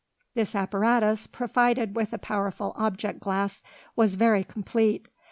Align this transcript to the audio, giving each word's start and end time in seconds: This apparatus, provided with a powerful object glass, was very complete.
This 0.33 0.55
apparatus, 0.55 1.27
provided 1.27 1.95
with 1.95 2.11
a 2.11 2.17
powerful 2.17 2.73
object 2.75 3.19
glass, 3.19 3.61
was 3.95 4.15
very 4.15 4.43
complete. 4.43 5.09